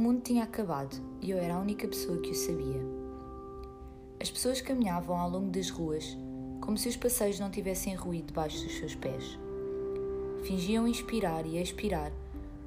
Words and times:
mundo 0.00 0.22
tinha 0.22 0.44
acabado 0.44 0.96
e 1.20 1.30
eu 1.30 1.36
era 1.36 1.54
a 1.54 1.60
única 1.60 1.86
pessoa 1.86 2.18
que 2.22 2.30
o 2.30 2.34
sabia. 2.34 2.80
As 4.18 4.30
pessoas 4.30 4.62
caminhavam 4.62 5.14
ao 5.18 5.28
longo 5.28 5.50
das 5.50 5.68
ruas 5.68 6.16
como 6.60 6.78
se 6.78 6.88
os 6.88 6.96
passeios 6.96 7.38
não 7.38 7.50
tivessem 7.50 7.94
ruído 7.94 8.28
debaixo 8.28 8.64
dos 8.64 8.78
seus 8.78 8.94
pés. 8.94 9.38
Fingiam 10.42 10.88
inspirar 10.88 11.44
e 11.44 11.60
expirar, 11.60 12.12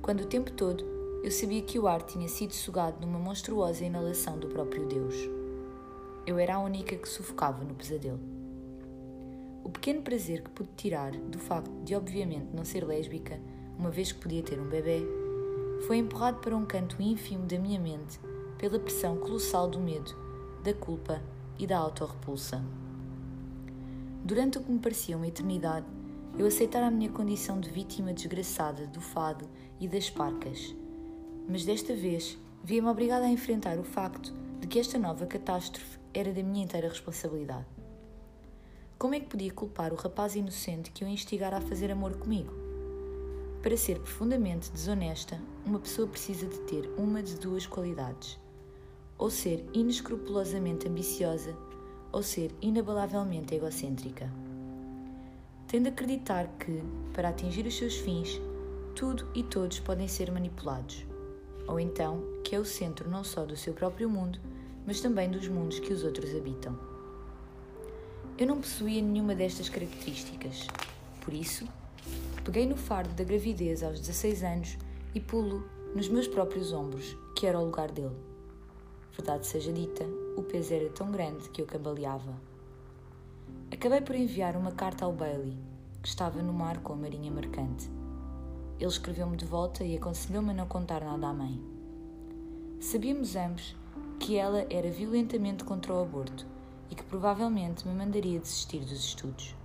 quando 0.01 0.21
o 0.21 0.27
tempo 0.27 0.51
todo 0.51 0.85
eu 1.23 1.31
sabia 1.31 1.63
que 1.63 1.79
o 1.79 1.87
ar 1.87 2.03
tinha 2.03 2.27
sido 2.27 2.53
sugado 2.53 2.99
numa 3.01 3.17
monstruosa 3.17 3.83
inalação 3.83 4.37
do 4.37 4.47
próprio 4.47 4.85
Deus. 4.85 5.15
Eu 6.27 6.37
era 6.37 6.55
a 6.55 6.59
única 6.59 6.95
que 6.95 7.09
sufocava 7.09 7.63
no 7.63 7.73
pesadelo. 7.73 8.19
O 9.63 9.69
pequeno 9.69 10.03
prazer 10.03 10.43
que 10.43 10.51
pude 10.51 10.69
tirar 10.75 11.11
do 11.13 11.39
facto 11.39 11.71
de, 11.83 11.95
obviamente, 11.95 12.53
não 12.53 12.63
ser 12.63 12.85
lésbica, 12.85 13.39
uma 13.77 13.89
vez 13.89 14.11
que 14.11 14.19
podia 14.19 14.43
ter 14.43 14.59
um 14.59 14.67
bebê, 14.67 15.03
foi 15.87 15.97
empurrado 15.97 16.39
para 16.39 16.55
um 16.55 16.65
canto 16.65 17.01
ínfimo 17.01 17.45
da 17.45 17.59
minha 17.59 17.79
mente 17.79 18.19
pela 18.57 18.79
pressão 18.79 19.17
colossal 19.17 19.69
do 19.69 19.79
medo, 19.79 20.15
da 20.63 20.73
culpa 20.73 21.21
e 21.59 21.67
da 21.67 21.77
autorrepulsa. 21.77 22.63
Durante 24.23 24.57
o 24.57 24.63
que 24.63 24.71
me 24.71 24.79
parecia 24.79 25.17
uma 25.17 25.27
eternidade, 25.27 25.85
eu 26.37 26.47
aceitara 26.47 26.87
a 26.87 26.91
minha 26.91 27.11
condição 27.11 27.59
de 27.59 27.69
vítima 27.69 28.13
desgraçada 28.13 28.87
do 28.87 29.01
fado 29.01 29.49
e 29.79 29.87
das 29.87 30.09
parcas. 30.09 30.73
Mas 31.49 31.65
desta 31.65 31.93
vez 31.93 32.37
via-me 32.63 32.87
obrigada 32.87 33.25
a 33.25 33.29
enfrentar 33.29 33.77
o 33.77 33.83
facto 33.83 34.33
de 34.61 34.67
que 34.67 34.79
esta 34.79 34.97
nova 34.97 35.25
catástrofe 35.25 35.99
era 36.13 36.31
da 36.31 36.41
minha 36.41 36.63
inteira 36.63 36.87
responsabilidade. 36.87 37.65
Como 38.97 39.15
é 39.15 39.19
que 39.19 39.27
podia 39.27 39.51
culpar 39.51 39.91
o 39.91 39.97
rapaz 39.97 40.33
inocente 40.33 40.91
que 40.91 41.03
o 41.03 41.07
instigara 41.09 41.57
a 41.57 41.61
fazer 41.61 41.91
amor 41.91 42.15
comigo? 42.15 42.62
Para 43.63 43.77
ser 43.77 43.97
profundamente 43.97 44.69
desonesta, 44.69 45.39
uma 45.65 45.79
pessoa 45.79 46.05
precisa 46.05 46.45
de 46.45 46.59
ter 46.63 46.85
uma 46.97 47.23
de 47.23 47.37
duas 47.37 47.65
qualidades: 47.65 48.37
ou 49.17 49.29
ser 49.29 49.65
inescrupulosamente 49.73 50.85
ambiciosa 50.89 51.55
ou 52.11 52.21
ser 52.21 52.53
inabalavelmente 52.61 53.55
egocêntrica. 53.55 54.29
Tendo 55.65 55.87
a 55.87 55.89
acreditar 55.91 56.45
que, 56.59 56.83
para 57.13 57.29
atingir 57.29 57.65
os 57.65 57.77
seus 57.77 57.95
fins, 57.95 58.39
tudo 58.93 59.25
e 59.33 59.41
todos 59.41 59.79
podem 59.79 60.09
ser 60.09 60.29
manipulados, 60.29 61.05
ou 61.65 61.79
então 61.79 62.21
que 62.43 62.53
é 62.53 62.59
o 62.59 62.65
centro 62.65 63.09
não 63.09 63.23
só 63.23 63.45
do 63.45 63.55
seu 63.55 63.73
próprio 63.73 64.09
mundo, 64.09 64.39
mas 64.85 64.99
também 64.99 65.31
dos 65.31 65.47
mundos 65.47 65.79
que 65.79 65.93
os 65.93 66.03
outros 66.03 66.35
habitam. 66.35 66.77
Eu 68.37 68.45
não 68.45 68.59
possuía 68.59 69.01
nenhuma 69.01 69.33
destas 69.33 69.69
características, 69.69 70.67
por 71.21 71.33
isso, 71.33 71.65
peguei 72.43 72.65
no 72.65 72.75
fardo 72.75 73.13
da 73.13 73.23
gravidez 73.23 73.83
aos 73.83 73.99
16 74.01 74.43
anos 74.43 74.77
e 75.15 75.19
pulo 75.19 75.63
nos 75.95 76.09
meus 76.09 76.27
próprios 76.27 76.73
ombros, 76.73 77.17
que 77.35 77.47
era 77.47 77.59
o 77.59 77.65
lugar 77.65 77.89
dele. 77.89 78.15
Verdade 79.15 79.47
seja 79.47 79.71
dita, 79.71 80.03
o 80.35 80.43
peso 80.43 80.73
era 80.73 80.89
tão 80.89 81.09
grande 81.09 81.49
que 81.49 81.61
eu 81.61 81.65
cambaleava. 81.65 82.33
Acabei 83.71 84.01
por 84.01 84.15
enviar 84.15 84.57
uma 84.57 84.71
carta 84.71 85.05
ao 85.05 85.13
Bailey, 85.13 85.57
que 86.01 86.09
estava 86.09 86.41
no 86.41 86.51
mar 86.51 86.79
com 86.79 86.93
a 86.93 86.95
marinha 86.97 87.31
mercante. 87.31 87.89
Ele 88.77 88.89
escreveu-me 88.89 89.37
de 89.37 89.45
volta 89.45 89.83
e 89.85 89.95
aconselhou-me 89.95 90.51
a 90.51 90.53
não 90.53 90.67
contar 90.67 91.01
nada 91.01 91.27
à 91.27 91.33
mãe. 91.33 91.61
Sabíamos 92.79 93.35
ambos 93.37 93.75
que 94.19 94.35
ela 94.35 94.65
era 94.69 94.89
violentamente 94.91 95.63
contra 95.63 95.93
o 95.93 96.01
aborto 96.01 96.45
e 96.89 96.95
que 96.95 97.03
provavelmente 97.03 97.87
me 97.87 97.93
mandaria 97.93 98.39
desistir 98.39 98.79
dos 98.79 99.05
estudos. 99.05 99.55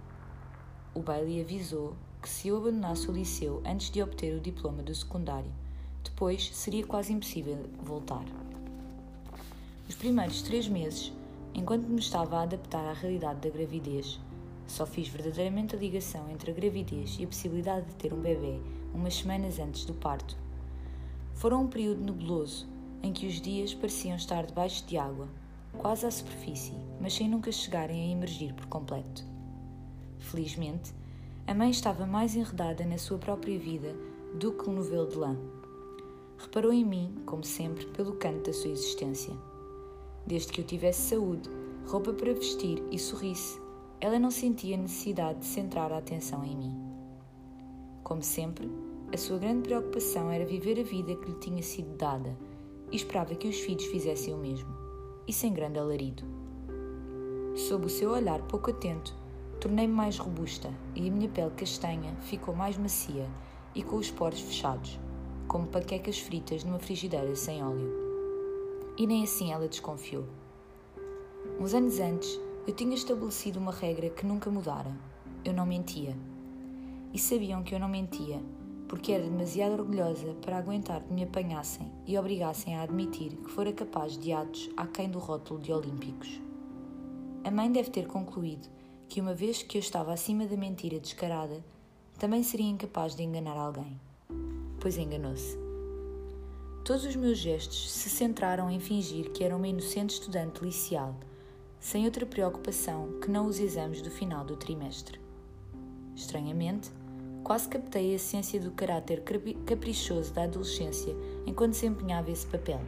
O 0.95 1.01
Bailey 1.01 1.41
avisou 1.41 1.97
que 2.19 2.29
se 2.29 2.49
eu 2.49 2.57
abandonasse 2.57 3.09
o 3.09 3.13
liceu 3.13 3.63
antes 3.65 3.91
de 3.91 4.03
obter 4.03 4.35
o 4.35 4.41
diploma 4.41 4.83
do 4.83 4.95
secundário, 4.95 5.53
depois 6.03 6.51
seria 6.55 6.87
quase 6.87 7.13
impossível 7.13 7.59
voltar. 7.83 8.25
Os 9.89 9.95
primeiros 9.95 10.43
três 10.43 10.69
meses, 10.69 11.13
enquanto 11.55 11.87
me 11.87 12.01
estava 12.01 12.39
a 12.39 12.43
adaptar 12.43 12.85
à 12.85 12.93
realidade 12.93 13.41
da 13.41 13.49
gravidez, 13.49 14.19
só 14.67 14.85
fiz 14.85 15.09
verdadeiramente 15.09 15.75
a 15.75 15.79
ligação 15.79 16.31
entre 16.31 16.51
a 16.51 16.55
gravidez 16.55 17.17
e 17.19 17.25
a 17.25 17.27
possibilidade 17.27 17.87
de 17.87 17.95
ter 17.95 18.13
um 18.13 18.21
bebê 18.21 18.61
umas 18.93 19.15
semanas 19.15 19.59
antes 19.59 19.85
do 19.85 19.95
parto. 19.95 20.37
Foram 21.35 21.63
um 21.63 21.69
período 21.69 22.05
nebuloso 22.05 22.67
em 23.03 23.13
que 23.13 23.27
os 23.27 23.41
dias 23.41 23.73
pareciam 23.73 24.17
estar 24.17 24.45
debaixo 24.45 24.85
de 24.87 24.99
água, 24.99 25.29
quase 25.79 26.05
à 26.05 26.11
superfície, 26.11 26.75
mas 27.01 27.15
sem 27.15 27.29
nunca 27.29 27.53
chegarem 27.53 28.09
a 28.09 28.13
emergir 28.13 28.53
por 28.55 28.67
completo. 28.67 29.25
Felizmente, 30.19 30.93
a 31.49 31.55
mãe 31.55 31.71
estava 31.71 32.05
mais 32.05 32.37
enredada 32.37 32.85
na 32.85 32.99
sua 32.99 33.17
própria 33.17 33.59
vida 33.59 33.97
do 34.35 34.53
que 34.53 34.69
um 34.69 34.75
novelo 34.75 35.09
de 35.09 35.17
lã. 35.17 35.35
Reparou 36.37 36.71
em 36.71 36.85
mim, 36.85 37.15
como 37.25 37.43
sempre, 37.43 37.87
pelo 37.87 38.17
canto 38.17 38.43
da 38.43 38.53
sua 38.53 38.71
existência. 38.71 39.33
Desde 40.27 40.53
que 40.53 40.61
eu 40.61 40.67
tivesse 40.67 41.09
saúde, 41.09 41.49
roupa 41.87 42.13
para 42.13 42.35
vestir 42.35 42.85
e 42.91 42.99
sorrisse, 42.99 43.59
ela 43.99 44.19
não 44.19 44.31
sentia 44.31 44.77
necessidade 44.77 45.39
de 45.39 45.47
centrar 45.47 45.91
a 45.91 45.97
atenção 45.97 46.45
em 46.45 46.55
mim. 46.55 46.77
Como 48.05 48.23
sempre, 48.23 48.71
a 49.11 49.17
sua 49.17 49.39
grande 49.39 49.63
preocupação 49.63 50.31
era 50.31 50.45
viver 50.45 50.79
a 50.79 50.83
vida 50.83 51.17
que 51.17 51.31
lhe 51.31 51.39
tinha 51.39 51.63
sido 51.63 51.97
dada 51.97 52.37
e 52.93 52.97
esperava 52.97 53.35
que 53.35 53.49
os 53.49 53.59
filhos 53.59 53.87
fizessem 53.87 54.35
o 54.35 54.39
mesmo, 54.39 54.69
e 55.27 55.33
sem 55.33 55.55
grande 55.55 55.79
alarido. 55.79 56.25
Sob 57.57 57.87
o 57.87 57.89
seu 57.89 58.11
olhar 58.11 58.43
pouco 58.43 58.71
atento, 58.71 59.17
tornei-me 59.61 59.93
mais 59.93 60.19
robusta 60.19 60.73
e 60.95 61.09
a 61.09 61.13
minha 61.13 61.29
pele 61.29 61.51
castanha 61.51 62.15
ficou 62.23 62.55
mais 62.55 62.77
macia 62.77 63.29
e 63.75 63.83
com 63.83 63.97
os 63.97 64.11
poros 64.11 64.41
fechados, 64.41 64.99
como 65.47 65.67
panquecas 65.67 66.19
fritas 66.19 66.65
numa 66.65 66.79
frigideira 66.79 67.35
sem 67.35 67.65
óleo 67.65 68.09
e 68.99 69.07
nem 69.07 69.23
assim 69.23 69.53
ela 69.53 69.69
desconfiou. 69.69 70.25
Uns 71.61 71.73
anos 71.73 72.01
antes, 72.01 72.39
eu 72.67 72.75
tinha 72.75 72.95
estabelecido 72.95 73.61
uma 73.61 73.71
regra 73.71 74.11
que 74.11 74.27
nunca 74.27 74.51
mudara: 74.51 74.91
eu 75.45 75.53
não 75.53 75.65
mentia. 75.65 76.17
E 77.15 77.19
sabiam 77.19 77.63
que 77.63 77.75
eu 77.75 77.79
não 77.79 77.89
mentia, 77.89 78.43
porque 78.89 79.13
era 79.13 79.23
demasiado 79.23 79.75
orgulhosa 79.75 80.35
para 80.43 80.59
aguentar 80.59 81.01
que 81.03 81.13
me 81.13 81.23
apanhassem 81.23 81.91
e 82.07 82.19
obrigassem 82.19 82.77
a 82.77 82.83
admitir 82.83 83.37
que 83.37 83.51
fora 83.51 83.73
capaz 83.73 84.19
de 84.19 84.33
atos 84.33 84.69
aquém 84.77 85.09
do 85.09 85.19
rótulo 85.19 85.61
de 85.61 85.73
olímpicos. 85.73 86.43
A 87.45 87.51
mãe 87.51 87.71
deve 87.71 87.91
ter 87.91 88.07
concluído 88.07 88.69
que, 89.09 89.21
uma 89.21 89.35
vez 89.35 89.63
que 89.63 89.79
eu 89.79 89.81
estava 89.81 90.13
acima 90.13 90.47
da 90.47 90.57
mentira 90.57 91.01
descarada, 91.01 91.65
também 92.19 92.43
seria 92.43 92.69
incapaz 92.69 93.15
de 93.15 93.23
enganar 93.23 93.57
alguém. 93.57 93.99
Pois 94.81 94.99
enganou-se. 94.99 95.57
Todos 96.85 97.05
os 97.05 97.17
meus 97.17 97.39
gestos 97.39 97.91
se 97.91 98.09
centraram 98.09 98.71
em 98.71 98.81
fingir 98.81 99.31
que 99.31 99.45
era 99.45 99.57
uma 99.57 99.69
inocente 99.69 100.15
estudante 100.15 100.65
licial, 100.65 101.15
sem 101.81 102.05
outra 102.05 102.27
preocupação 102.27 103.19
que 103.21 103.31
não 103.31 103.47
os 103.47 103.59
exames 103.59 104.03
do 104.03 104.11
final 104.11 104.45
do 104.45 104.57
trimestre. 104.57 105.21
Estranhamente, 106.15 106.91
quase 107.45 107.69
captei 107.69 108.13
a 108.13 108.15
essência 108.17 108.61
do 108.61 108.73
caráter 108.73 109.23
caprichoso 109.65 110.33
da 110.33 110.45
adolescência 110.45 111.15
enquanto 111.47 111.73
desempenhava 111.73 112.31
esse 112.31 112.47
papel. 112.47 112.81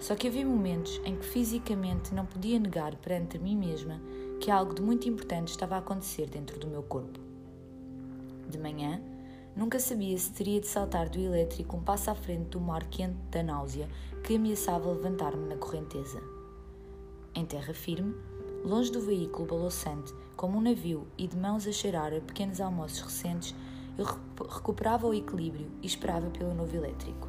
Só 0.00 0.14
que 0.14 0.28
havia 0.28 0.46
momentos 0.46 1.00
em 1.04 1.16
que 1.16 1.24
fisicamente 1.24 2.14
não 2.14 2.24
podia 2.24 2.58
negar 2.58 2.96
perante 2.96 3.38
mim 3.38 3.56
mesma 3.56 4.00
que 4.40 4.50
algo 4.50 4.74
de 4.74 4.82
muito 4.82 5.08
importante 5.08 5.48
estava 5.48 5.76
a 5.76 5.78
acontecer 5.78 6.28
dentro 6.28 6.58
do 6.58 6.66
meu 6.66 6.82
corpo. 6.82 7.18
De 8.48 8.58
manhã, 8.58 9.00
Nunca 9.58 9.80
sabia 9.80 10.16
se 10.16 10.30
teria 10.30 10.60
de 10.60 10.68
saltar 10.68 11.08
do 11.08 11.18
elétrico 11.18 11.76
um 11.76 11.82
passo 11.82 12.12
à 12.12 12.14
frente 12.14 12.50
do 12.50 12.60
mar 12.60 12.84
quente 12.84 13.18
da 13.28 13.42
náusea 13.42 13.88
que 14.22 14.36
ameaçava 14.36 14.92
levantar-me 14.92 15.48
na 15.48 15.56
correnteza. 15.56 16.22
Em 17.34 17.44
terra 17.44 17.74
firme, 17.74 18.14
longe 18.64 18.92
do 18.92 19.00
veículo 19.00 19.48
balouçante, 19.48 20.14
como 20.36 20.58
um 20.58 20.60
navio 20.60 21.08
e 21.18 21.26
de 21.26 21.36
mãos 21.36 21.66
a 21.66 21.72
cheirar 21.72 22.14
a 22.14 22.20
pequenos 22.20 22.60
almoços 22.60 23.00
recentes, 23.00 23.52
eu 23.98 24.04
recuperava 24.48 25.08
o 25.08 25.14
equilíbrio 25.14 25.68
e 25.82 25.88
esperava 25.88 26.30
pelo 26.30 26.54
novo 26.54 26.76
elétrico. 26.76 27.28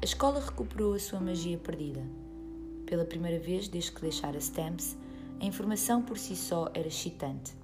A 0.00 0.04
escola 0.04 0.38
recuperou 0.38 0.94
a 0.94 1.00
sua 1.00 1.18
magia 1.18 1.58
perdida. 1.58 2.06
Pela 2.86 3.04
primeira 3.04 3.40
vez 3.40 3.66
desde 3.66 3.90
que 3.90 4.02
deixara 4.02 4.38
Stamps, 4.38 4.96
a 5.40 5.44
informação 5.44 6.02
por 6.02 6.18
si 6.18 6.36
só 6.36 6.70
era 6.74 6.88
excitante. 6.88 7.54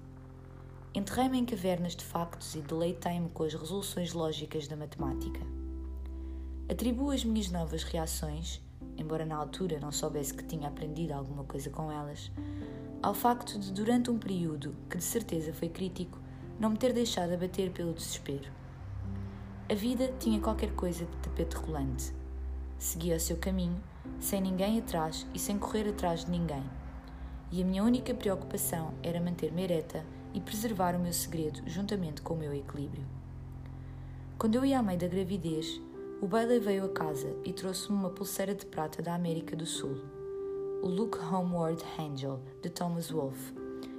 Enterrei-me 0.93 1.39
em 1.39 1.45
cavernas 1.45 1.95
de 1.95 2.03
factos 2.03 2.53
e 2.55 2.61
deleitei-me 2.61 3.29
com 3.29 3.43
as 3.43 3.53
resoluções 3.53 4.13
lógicas 4.13 4.67
da 4.67 4.75
matemática. 4.75 5.39
Atribuo 6.69 7.11
as 7.11 7.23
minhas 7.23 7.49
novas 7.49 7.83
reações, 7.83 8.61
embora 8.97 9.25
na 9.25 9.35
altura 9.35 9.79
não 9.79 9.91
soubesse 9.91 10.33
que 10.33 10.43
tinha 10.43 10.67
aprendido 10.67 11.13
alguma 11.13 11.43
coisa 11.43 11.69
com 11.69 11.91
elas, 11.91 12.31
ao 13.01 13.13
facto 13.13 13.57
de, 13.57 13.71
durante 13.71 14.11
um 14.11 14.19
período 14.19 14.75
que 14.89 14.97
de 14.97 15.03
certeza 15.03 15.53
foi 15.53 15.69
crítico, 15.69 16.19
não 16.59 16.69
me 16.69 16.77
ter 16.77 16.93
deixado 16.93 17.33
abater 17.33 17.71
pelo 17.71 17.93
desespero. 17.93 18.51
A 19.69 19.73
vida 19.73 20.13
tinha 20.19 20.39
qualquer 20.39 20.75
coisa 20.75 21.05
de 21.05 21.17
tapete 21.17 21.55
rolante. 21.55 22.13
Seguia 22.77 23.15
o 23.15 23.19
seu 23.19 23.37
caminho, 23.37 23.81
sem 24.19 24.41
ninguém 24.41 24.77
atrás 24.77 25.25
e 25.33 25.39
sem 25.39 25.57
correr 25.57 25.87
atrás 25.87 26.25
de 26.25 26.31
ninguém. 26.31 26.63
E 27.51 27.61
a 27.61 27.65
minha 27.65 27.83
única 27.83 28.13
preocupação 28.13 28.93
era 29.03 29.19
manter-me 29.19 29.63
ereta 29.63 30.05
e 30.33 30.39
preservar 30.39 30.95
o 30.95 30.99
meu 30.99 31.11
segredo 31.11 31.61
juntamente 31.67 32.21
com 32.21 32.33
o 32.33 32.37
meu 32.37 32.53
equilíbrio. 32.53 33.05
Quando 34.37 34.55
eu 34.55 34.63
ia 34.63 34.79
à 34.79 34.83
meio 34.83 34.97
da 34.97 35.07
gravidez, 35.07 35.81
O 36.21 36.27
Bailey 36.27 36.59
veio 36.59 36.85
a 36.85 36.89
casa 36.89 37.35
e 37.43 37.51
trouxe-me 37.51 37.97
uma 37.97 38.11
pulseira 38.11 38.53
de 38.53 38.63
prata 38.63 39.01
da 39.01 39.15
América 39.15 39.55
do 39.55 39.65
Sul, 39.65 39.97
o 40.83 40.87
Look 40.87 41.17
Homeward 41.17 41.83
Angel, 41.99 42.39
de 42.61 42.69
Thomas 42.69 43.09
Wolfe, 43.09 43.55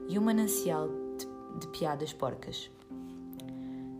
e 0.08 0.16
um 0.16 0.22
manancial 0.22 0.88
de, 1.18 1.26
de 1.58 1.66
piadas 1.76 2.12
porcas. 2.12 2.70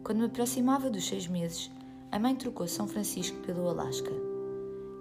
Quando 0.05 0.20
me 0.20 0.26
aproximava 0.26 0.88
dos 0.88 1.05
seis 1.05 1.26
meses, 1.26 1.69
a 2.12 2.19
mãe 2.20 2.37
trocou 2.37 2.69
São 2.69 2.87
Francisco 2.87 3.40
pelo 3.40 3.69
Alasca. 3.69 4.12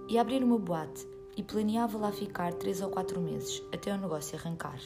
Ia 0.09 0.21
abrir 0.21 0.43
uma 0.43 0.57
boate 0.57 1.07
e 1.35 1.43
planeava 1.43 1.97
lá 1.97 2.11
ficar 2.11 2.53
três 2.53 2.81
ou 2.81 2.89
quatro 2.89 3.19
meses, 3.21 3.61
até 3.73 3.93
o 3.93 3.97
negócio 3.97 4.37
arrancar. 4.37 4.79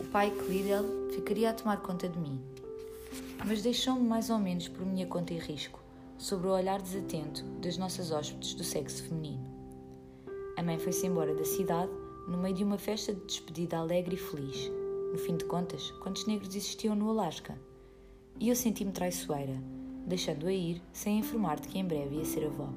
O 0.00 0.04
pai 0.10 0.30
Clidel 0.30 0.84
ficaria 1.12 1.50
a 1.50 1.54
tomar 1.54 1.78
conta 1.82 2.08
de 2.08 2.18
mim, 2.18 2.40
mas 3.46 3.62
deixou-me 3.62 4.06
mais 4.06 4.30
ou 4.30 4.38
menos 4.38 4.68
por 4.68 4.84
minha 4.84 5.06
conta 5.06 5.32
e 5.32 5.38
risco 5.38 5.80
sobre 6.18 6.48
o 6.48 6.52
olhar 6.52 6.80
desatento 6.82 7.44
das 7.60 7.78
nossas 7.78 8.10
hóspedes 8.10 8.54
do 8.54 8.64
sexo 8.64 9.04
feminino. 9.04 9.44
A 10.56 10.62
mãe 10.62 10.78
foi-se 10.78 11.06
embora 11.06 11.34
da 11.34 11.44
cidade 11.44 11.90
no 12.28 12.36
meio 12.36 12.54
de 12.54 12.64
uma 12.64 12.76
festa 12.76 13.14
de 13.14 13.24
despedida 13.24 13.78
alegre 13.78 14.14
e 14.14 14.18
feliz. 14.18 14.70
No 15.12 15.18
fim 15.18 15.36
de 15.36 15.44
contas, 15.46 15.90
quantos 16.02 16.26
negros 16.26 16.54
existiam 16.54 16.94
no 16.94 17.10
Alasca? 17.10 17.58
E 18.38 18.48
eu 18.48 18.56
senti-me 18.56 18.92
traiçoeira, 18.92 19.56
deixando-a 20.06 20.52
ir 20.52 20.82
sem 20.92 21.18
informar 21.18 21.58
de 21.58 21.68
que 21.68 21.78
em 21.78 21.84
breve 21.84 22.16
ia 22.16 22.24
ser 22.24 22.46
avó. 22.46 22.68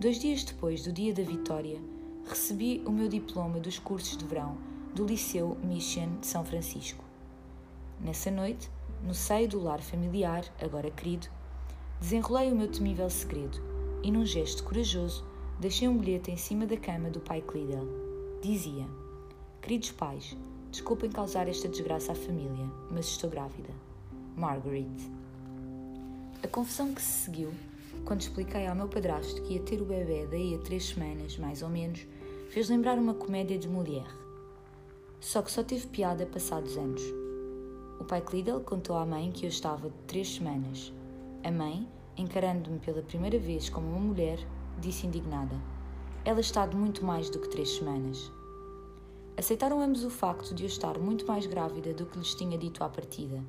Dois 0.00 0.18
dias 0.20 0.44
depois 0.44 0.84
do 0.84 0.92
dia 0.92 1.12
da 1.12 1.22
vitória, 1.22 1.80
recebi 2.28 2.82
o 2.86 2.90
meu 2.90 3.08
diploma 3.08 3.58
dos 3.58 3.78
cursos 3.78 4.16
de 4.16 4.24
verão 4.24 4.56
do 4.94 5.04
Liceu 5.04 5.56
Mission 5.62 6.20
de 6.20 6.26
São 6.26 6.44
Francisco. 6.44 7.04
Nessa 8.00 8.30
noite, 8.30 8.70
no 9.02 9.12
seio 9.12 9.48
do 9.48 9.60
lar 9.60 9.80
familiar, 9.80 10.44
agora 10.60 10.90
querido, 10.90 11.28
Desenrolei 12.00 12.52
o 12.52 12.54
meu 12.54 12.70
temível 12.70 13.10
segredo 13.10 13.60
e, 14.04 14.12
num 14.12 14.24
gesto 14.24 14.62
corajoso, 14.62 15.24
deixei 15.58 15.88
um 15.88 15.98
bilhete 15.98 16.30
em 16.30 16.36
cima 16.36 16.64
da 16.64 16.76
cama 16.76 17.10
do 17.10 17.18
pai 17.18 17.42
Clidel. 17.42 17.88
Dizia: 18.40 18.86
Queridos 19.60 19.90
pais, 19.90 20.36
desculpem 20.70 21.10
causar 21.10 21.48
esta 21.48 21.68
desgraça 21.68 22.12
à 22.12 22.14
família, 22.14 22.70
mas 22.88 23.06
estou 23.06 23.28
grávida. 23.28 23.70
Margaret. 24.36 24.86
A 26.40 26.46
confusão 26.46 26.94
que 26.94 27.02
se 27.02 27.24
seguiu, 27.24 27.52
quando 28.04 28.20
expliquei 28.20 28.66
ao 28.66 28.76
meu 28.76 28.88
padrasto 28.88 29.42
que 29.42 29.54
ia 29.54 29.60
ter 29.60 29.80
o 29.80 29.84
bebê 29.84 30.26
daí 30.30 30.54
a 30.54 30.58
três 30.58 30.86
semanas, 30.86 31.36
mais 31.38 31.62
ou 31.62 31.68
menos, 31.68 32.06
fez 32.50 32.68
lembrar 32.68 32.98
uma 32.98 33.14
comédia 33.14 33.58
de 33.58 33.68
Molière. 33.68 34.08
Só 35.20 35.42
que 35.42 35.50
só 35.50 35.62
teve 35.62 35.86
piada 35.88 36.26
passados 36.26 36.76
anos. 36.76 37.02
O 38.00 38.04
pai 38.04 38.20
Clidel 38.20 38.60
contou 38.60 38.96
à 38.96 39.04
mãe 39.04 39.30
que 39.32 39.44
eu 39.44 39.48
estava 39.48 39.90
de 39.90 39.98
três 40.06 40.34
semanas 40.34 40.92
a 41.44 41.52
mãe, 41.52 41.88
encarando-me 42.16 42.80
pela 42.80 43.00
primeira 43.00 43.38
vez 43.38 43.70
como 43.70 43.88
uma 43.88 44.00
mulher, 44.00 44.38
disse 44.78 45.06
indignada: 45.06 45.54
Ela 46.24 46.40
está 46.40 46.66
de 46.66 46.76
muito 46.76 47.04
mais 47.04 47.30
do 47.30 47.38
que 47.38 47.48
três 47.48 47.70
semanas. 47.76 48.30
Aceitaram 49.36 49.80
ambos 49.80 50.04
o 50.04 50.10
facto 50.10 50.52
de 50.52 50.64
eu 50.64 50.66
estar 50.66 50.98
muito 50.98 51.24
mais 51.26 51.46
grávida 51.46 51.94
do 51.94 52.06
que 52.06 52.18
lhes 52.18 52.34
tinha 52.34 52.58
dito 52.58 52.82
à 52.82 52.88
partida, 52.88 53.40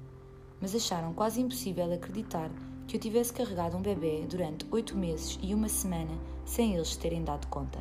mas 0.61 0.75
acharam 0.75 1.13
quase 1.13 1.41
impossível 1.41 1.91
acreditar 1.91 2.51
que 2.89 2.97
eu 2.97 2.99
tivesse 2.99 3.31
carregado 3.31 3.77
um 3.77 3.81
bebê 3.81 4.25
durante 4.29 4.67
oito 4.69 4.97
meses 4.97 5.39
e 5.41 5.55
uma 5.55 5.69
semana 5.69 6.19
sem 6.43 6.75
eles 6.75 6.97
terem 6.97 7.23
dado 7.23 7.47
conta. 7.47 7.79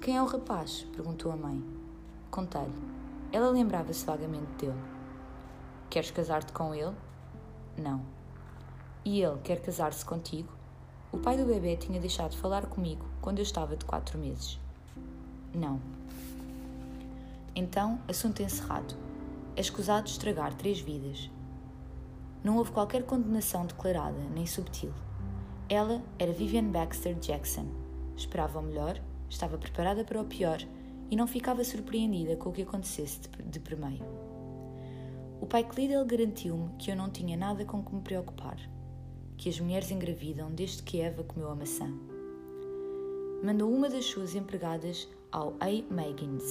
Quem 0.00 0.16
é 0.16 0.22
o 0.22 0.26
rapaz? 0.26 0.86
perguntou 0.94 1.32
a 1.32 1.36
mãe. 1.36 1.60
Contei-lhe. 2.30 2.70
Ela 3.32 3.50
lembrava-se 3.50 4.06
vagamente 4.06 4.52
dele. 4.58 4.78
Queres 5.90 6.12
casar-te 6.12 6.52
com 6.52 6.72
ele? 6.72 6.94
Não 7.76 8.18
e 9.08 9.22
ele 9.22 9.38
quer 9.42 9.60
casar-se 9.62 10.04
contigo? 10.04 10.50
O 11.10 11.16
pai 11.16 11.36
do 11.38 11.46
bebê 11.46 11.76
tinha 11.76 11.98
deixado 11.98 12.32
de 12.32 12.38
falar 12.38 12.66
comigo 12.66 13.06
quando 13.22 13.38
eu 13.38 13.42
estava 13.42 13.74
de 13.74 13.84
quatro 13.86 14.18
meses. 14.18 14.58
Não. 15.54 15.80
Então, 17.56 17.98
assunto 18.06 18.42
encerrado. 18.42 18.94
É 19.56 19.60
escusado 19.62 20.06
estragar 20.06 20.54
três 20.54 20.78
vidas. 20.78 21.30
Não 22.48 22.56
houve 22.56 22.72
qualquer 22.72 23.02
condenação 23.02 23.66
declarada, 23.66 24.18
nem 24.34 24.46
subtil. 24.46 24.90
Ela 25.68 26.02
era 26.18 26.32
Vivian 26.32 26.70
Baxter 26.70 27.14
Jackson. 27.16 27.66
Esperava 28.16 28.58
o 28.58 28.62
melhor, 28.62 28.98
estava 29.28 29.58
preparada 29.58 30.02
para 30.02 30.18
o 30.18 30.24
pior 30.24 30.58
e 31.10 31.14
não 31.14 31.26
ficava 31.26 31.62
surpreendida 31.62 32.36
com 32.36 32.48
o 32.48 32.52
que 32.54 32.62
acontecesse 32.62 33.20
de, 33.44 33.60
primeiro. 33.60 34.02
O 35.42 35.46
pai 35.46 35.62
Clidel 35.62 36.06
garantiu-me 36.06 36.70
que 36.78 36.90
eu 36.90 36.96
não 36.96 37.10
tinha 37.10 37.36
nada 37.36 37.66
com 37.66 37.84
que 37.84 37.94
me 37.94 38.00
preocupar 38.00 38.56
que 39.36 39.50
as 39.50 39.60
mulheres 39.60 39.90
engravidam 39.90 40.50
desde 40.50 40.82
que 40.82 41.02
Eva 41.02 41.22
comeu 41.22 41.50
a 41.50 41.54
maçã. 41.54 41.92
Mandou 43.44 43.70
uma 43.70 43.90
das 43.90 44.06
suas 44.06 44.34
empregadas 44.34 45.06
ao 45.30 45.50
A. 45.60 45.66
Maggins 45.92 46.44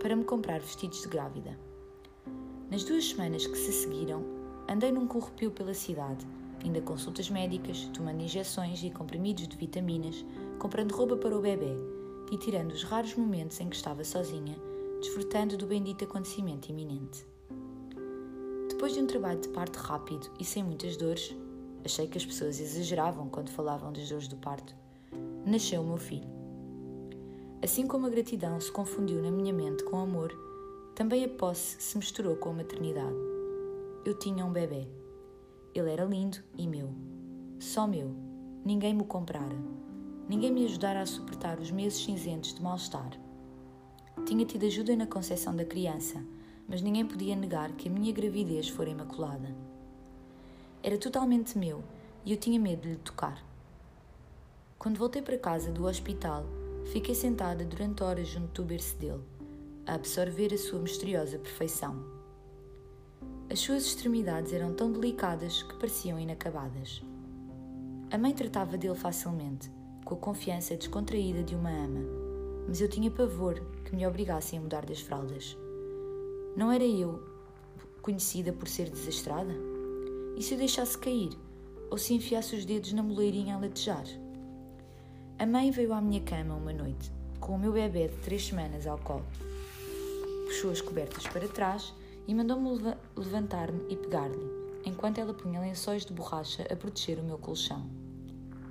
para 0.00 0.14
me 0.14 0.22
comprar 0.22 0.60
vestidos 0.60 1.02
de 1.02 1.08
grávida. 1.08 1.58
Nas 2.70 2.84
duas 2.84 3.08
semanas 3.08 3.48
que 3.48 3.56
se 3.56 3.72
seguiram, 3.72 4.39
andei 4.70 4.90
num 4.92 5.06
corrupio 5.06 5.50
pela 5.50 5.74
cidade, 5.74 6.26
indo 6.64 6.78
a 6.78 6.82
consultas 6.82 7.28
médicas, 7.28 7.90
tomando 7.92 8.22
injeções 8.22 8.82
e 8.82 8.90
comprimidos 8.90 9.46
de 9.46 9.56
vitaminas, 9.56 10.24
comprando 10.58 10.92
roupa 10.92 11.16
para 11.16 11.36
o 11.36 11.42
bebê 11.42 11.76
e 12.30 12.38
tirando 12.38 12.72
os 12.72 12.84
raros 12.84 13.14
momentos 13.14 13.60
em 13.60 13.68
que 13.68 13.76
estava 13.76 14.04
sozinha, 14.04 14.56
desfrutando 15.00 15.56
do 15.56 15.66
bendito 15.66 16.04
acontecimento 16.04 16.70
iminente. 16.70 17.26
Depois 18.68 18.94
de 18.94 19.00
um 19.00 19.06
trabalho 19.06 19.40
de 19.40 19.48
parto 19.48 19.76
rápido 19.76 20.30
e 20.38 20.44
sem 20.44 20.62
muitas 20.62 20.96
dores, 20.96 21.34
Achei 21.84 22.06
que 22.06 22.18
as 22.18 22.26
pessoas 22.26 22.60
exageravam 22.60 23.28
quando 23.28 23.50
falavam 23.50 23.92
das 23.92 24.08
dores 24.08 24.28
do 24.28 24.36
parto. 24.36 24.74
Nasceu 25.46 25.80
o 25.80 25.86
meu 25.86 25.96
filho. 25.96 26.28
Assim 27.62 27.86
como 27.86 28.06
a 28.06 28.10
gratidão 28.10 28.60
se 28.60 28.70
confundiu 28.70 29.22
na 29.22 29.30
minha 29.30 29.52
mente 29.52 29.84
com 29.84 29.98
amor, 29.98 30.32
também 30.94 31.24
a 31.24 31.28
posse 31.28 31.80
se 31.80 31.96
misturou 31.96 32.36
com 32.36 32.50
a 32.50 32.54
maternidade. 32.54 33.39
Eu 34.02 34.14
tinha 34.14 34.46
um 34.46 34.52
bebê. 34.52 34.88
Ele 35.74 35.90
era 35.90 36.06
lindo 36.06 36.38
e 36.56 36.66
meu. 36.66 36.88
Só 37.58 37.86
meu. 37.86 38.10
Ninguém 38.64 38.94
me 38.94 39.04
comprara. 39.04 39.54
Ninguém 40.26 40.50
me 40.50 40.64
ajudara 40.64 41.02
a 41.02 41.06
suportar 41.06 41.60
os 41.60 41.70
meses 41.70 42.02
cinzentos 42.02 42.54
de 42.54 42.62
mal-estar. 42.62 43.10
Tinha 44.24 44.46
tido 44.46 44.64
ajuda 44.64 44.96
na 44.96 45.06
concepção 45.06 45.54
da 45.54 45.66
criança, 45.66 46.24
mas 46.66 46.80
ninguém 46.80 47.04
podia 47.04 47.36
negar 47.36 47.72
que 47.72 47.90
a 47.90 47.92
minha 47.92 48.10
gravidez 48.10 48.70
fora 48.70 48.88
imaculada. 48.88 49.54
Era 50.82 50.96
totalmente 50.96 51.58
meu 51.58 51.84
e 52.24 52.32
eu 52.32 52.38
tinha 52.38 52.58
medo 52.58 52.82
de 52.82 52.88
lhe 52.92 52.96
tocar. 52.96 53.44
Quando 54.78 54.96
voltei 54.96 55.20
para 55.20 55.36
casa 55.36 55.70
do 55.70 55.84
hospital, 55.84 56.46
fiquei 56.90 57.14
sentada 57.14 57.66
durante 57.66 58.02
horas 58.02 58.28
junto 58.28 58.62
do 58.62 58.66
berço 58.66 58.96
dele, 58.96 59.22
a 59.86 59.94
absorver 59.94 60.54
a 60.54 60.58
sua 60.58 60.78
misteriosa 60.80 61.38
perfeição. 61.38 62.19
As 63.50 63.58
suas 63.58 63.84
extremidades 63.84 64.52
eram 64.52 64.72
tão 64.72 64.92
delicadas 64.92 65.62
que 65.64 65.74
pareciam 65.74 66.20
inacabadas. 66.20 67.02
A 68.10 68.16
mãe 68.16 68.32
tratava 68.32 68.78
dele 68.78 68.94
facilmente, 68.94 69.70
com 70.04 70.14
a 70.14 70.18
confiança 70.18 70.76
descontraída 70.76 71.42
de 71.42 71.54
uma 71.54 71.70
ama, 71.70 72.00
mas 72.68 72.80
eu 72.80 72.88
tinha 72.88 73.10
pavor 73.10 73.60
que 73.84 73.94
me 73.94 74.06
obrigassem 74.06 74.58
a 74.58 74.62
mudar 74.62 74.86
das 74.86 75.00
fraldas. 75.00 75.56
Não 76.56 76.70
era 76.70 76.84
eu 76.84 77.22
conhecida 78.02 78.52
por 78.52 78.68
ser 78.68 78.88
desastrada? 78.88 79.52
E 80.36 80.42
se 80.42 80.54
o 80.54 80.56
deixasse 80.56 80.96
cair? 80.96 81.30
Ou 81.90 81.98
se 81.98 82.14
enfiasse 82.14 82.54
os 82.54 82.64
dedos 82.64 82.92
na 82.92 83.02
moleirinha 83.02 83.56
a 83.56 83.58
latejar? 83.58 84.04
A 85.38 85.46
mãe 85.46 85.70
veio 85.70 85.92
à 85.92 86.00
minha 86.00 86.20
cama 86.20 86.54
uma 86.54 86.72
noite, 86.72 87.10
com 87.40 87.56
o 87.56 87.58
meu 87.58 87.72
bebê 87.72 88.08
de 88.08 88.16
três 88.18 88.46
semanas 88.46 88.86
ao 88.86 88.98
colo. 88.98 89.26
Puxou 90.46 90.70
as 90.70 90.80
cobertas 90.80 91.26
para 91.26 91.48
trás 91.48 91.92
e 92.30 92.34
mandou-me 92.34 92.94
levantar-me 93.16 93.84
e 93.88 93.96
pegar-lhe, 93.96 94.38
enquanto 94.84 95.18
ela 95.18 95.34
punha 95.34 95.60
lençóis 95.60 96.06
de 96.06 96.12
borracha 96.12 96.64
a 96.70 96.76
proteger 96.76 97.18
o 97.18 97.24
meu 97.24 97.36
colchão. 97.36 97.90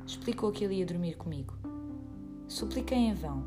Explicou 0.08 0.50
que 0.50 0.64
ele 0.64 0.76
ia 0.76 0.86
dormir 0.86 1.18
comigo. 1.18 1.54
Supliquei 2.48 2.98
em 2.98 3.14
vão. 3.14 3.44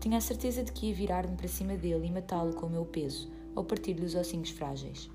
Tinha 0.00 0.16
a 0.16 0.22
certeza 0.22 0.64
de 0.64 0.72
que 0.72 0.86
ia 0.86 0.94
virar-me 0.94 1.36
para 1.36 1.48
cima 1.48 1.76
dele 1.76 2.06
e 2.06 2.10
matá-lo 2.10 2.54
com 2.54 2.64
o 2.64 2.70
meu 2.70 2.86
peso, 2.86 3.30
ou 3.54 3.62
partir-lhe 3.62 4.06
os 4.06 4.14
ossinhos 4.14 4.48
frágeis. 4.48 5.10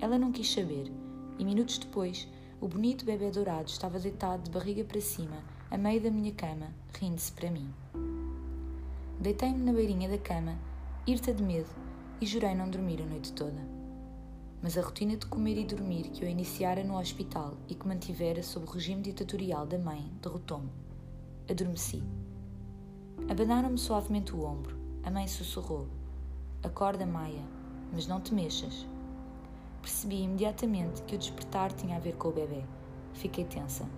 Ela 0.00 0.18
não 0.18 0.32
quis 0.32 0.52
saber 0.52 0.90
e 1.38 1.44
minutos 1.44 1.78
depois, 1.78 2.26
o 2.60 2.66
bonito 2.66 3.04
bebê 3.04 3.30
dourado 3.30 3.68
estava 3.68 4.00
deitado 4.00 4.42
de 4.42 4.50
barriga 4.50 4.82
para 4.82 5.00
cima, 5.00 5.44
a 5.70 5.78
meio 5.78 6.00
da 6.00 6.10
minha 6.10 6.32
cama, 6.32 6.74
rindo-se 6.98 7.30
para 7.30 7.52
mim. 7.52 7.72
Deitei-me 9.20 9.62
na 9.62 9.72
beirinha 9.72 10.08
da 10.08 10.18
cama, 10.18 10.58
irta 11.06 11.32
de 11.32 11.40
medo, 11.40 11.70
e 12.20 12.26
jurei 12.26 12.54
não 12.54 12.68
dormir 12.68 13.00
a 13.00 13.06
noite 13.06 13.32
toda. 13.32 13.66
Mas 14.62 14.76
a 14.76 14.82
rotina 14.82 15.16
de 15.16 15.24
comer 15.24 15.56
e 15.56 15.64
dormir 15.64 16.10
que 16.10 16.22
eu 16.22 16.28
iniciara 16.28 16.84
no 16.84 16.98
hospital 16.98 17.54
e 17.66 17.74
que 17.74 17.88
mantivera 17.88 18.42
sob 18.42 18.66
o 18.66 18.70
regime 18.70 19.00
ditatorial 19.00 19.66
da 19.66 19.78
mãe 19.78 20.12
derrotou-me. 20.20 20.70
Adormeci. 21.48 22.02
Abanaram-me 23.26 23.78
suavemente 23.78 24.34
o 24.34 24.44
ombro. 24.44 24.76
A 25.02 25.10
mãe 25.10 25.26
sussurrou: 25.26 25.88
Acorda, 26.62 27.06
Maia, 27.06 27.42
mas 27.90 28.06
não 28.06 28.20
te 28.20 28.34
mexas. 28.34 28.86
Percebi 29.80 30.22
imediatamente 30.22 31.02
que 31.04 31.14
o 31.14 31.18
despertar 31.18 31.72
tinha 31.72 31.96
a 31.96 32.00
ver 32.00 32.16
com 32.16 32.28
o 32.28 32.32
bebê. 32.32 32.62
Fiquei 33.14 33.46
tensa. 33.46 33.88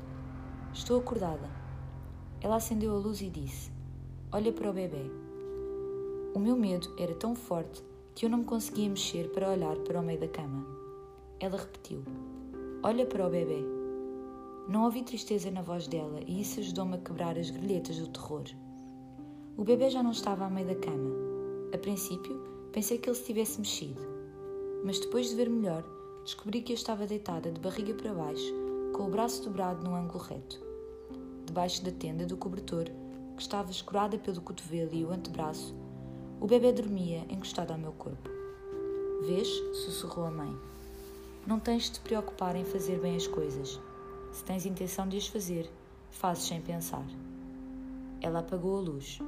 Estou 0.72 1.00
acordada. 1.00 1.50
Ela 2.40 2.56
acendeu 2.56 2.94
a 2.94 2.98
luz 2.98 3.20
e 3.20 3.28
disse: 3.28 3.72
Olha 4.30 4.52
para 4.52 4.70
o 4.70 4.72
bebê. 4.72 5.10
O 6.36 6.38
meu 6.38 6.56
medo 6.56 6.94
era 6.96 7.14
tão 7.16 7.34
forte 7.34 7.82
que 8.14 8.26
eu 8.26 8.31
não 8.31 8.38
me 8.38 8.45
conseguia 8.45 8.88
mexer 8.88 9.31
para 9.31 9.50
olhar 9.50 9.76
para 9.78 10.00
o 10.00 10.02
meio 10.02 10.21
da 10.21 10.28
cama. 10.28 10.66
Ela 11.40 11.57
repetiu: 11.57 12.02
Olha 12.83 13.07
para 13.07 13.26
o 13.26 13.31
bebê. 13.31 13.64
Não 14.69 14.85
ouvi 14.85 15.02
tristeza 15.02 15.50
na 15.50 15.62
voz 15.62 15.88
dela 15.88 16.21
e 16.26 16.40
isso 16.40 16.61
ajudou-me 16.61 16.95
a 16.95 16.99
quebrar 16.99 17.38
as 17.38 17.50
grelhetas 17.50 17.99
do 17.99 18.09
terror. 18.09 18.45
O 19.57 19.64
bebê 19.64 19.90
já 19.90 20.02
não 20.02 20.12
estava 20.12 20.45
à 20.45 20.50
meio 20.50 20.69
da 20.69 20.75
cama. 20.76 21.11
A 21.75 21.78
princípio, 21.78 22.40
pensei 22.73 22.99
que 22.99 23.09
ele 23.09 23.16
se 23.16 23.25
tivesse 23.25 23.59
mexido. 23.59 24.00
Mas 24.85 24.99
depois 24.99 25.28
de 25.28 25.37
ver 25.37 25.49
melhor, 25.49 25.85
descobri 26.25 26.62
que 26.62 26.73
eu 26.73 26.76
estava 26.76 27.07
deitada 27.07 27.50
de 27.50 27.61
barriga 27.61 27.95
para 27.95 28.14
baixo, 28.14 28.54
com 28.95 29.07
o 29.07 29.11
braço 29.11 29.42
dobrado 29.45 29.83
no 29.83 29.95
ângulo 29.95 30.23
reto. 30.23 30.62
Debaixo 31.47 31.85
da 31.85 31.90
tenda 31.90 32.25
do 32.25 32.37
cobertor, 32.37 32.85
que 33.37 33.42
estava 33.42 33.71
escurada 33.71 34.19
pelo 34.19 34.40
cotovelo 34.40 34.95
e 34.95 35.04
o 35.04 35.11
antebraço, 35.11 35.75
o 36.42 36.46
bebê 36.49 36.72
dormia 36.72 37.25
encostado 37.30 37.70
ao 37.70 37.78
meu 37.78 37.92
corpo. 37.92 38.28
Vês? 39.25 39.46
sussurrou 39.84 40.26
a 40.26 40.30
mãe. 40.32 40.52
Não 41.46 41.61
tens 41.61 41.84
de 41.84 41.92
te 41.92 42.00
preocupar 42.00 42.56
em 42.56 42.64
fazer 42.64 42.99
bem 42.99 43.14
as 43.14 43.28
coisas. 43.28 43.80
Se 44.32 44.42
tens 44.42 44.66
intenção 44.66 45.06
de 45.06 45.18
as 45.18 45.28
fazer, 45.28 45.70
fazes 46.11 46.49
sem 46.49 46.61
pensar. 46.61 47.06
Ela 48.20 48.40
apagou 48.40 48.76
a 48.76 48.80
luz. 48.80 49.20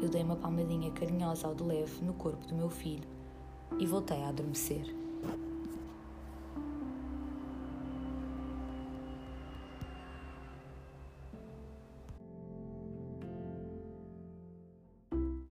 Eu 0.00 0.08
dei 0.08 0.22
uma 0.22 0.36
palmadinha 0.36 0.90
carinhosa 0.90 1.48
ao 1.48 1.54
de 1.54 1.62
leve 1.62 2.02
no 2.02 2.14
corpo 2.14 2.46
do 2.46 2.54
meu 2.54 2.70
filho 2.70 3.06
e 3.78 3.84
voltei 3.84 4.22
a 4.22 4.28
adormecer. 4.28 4.86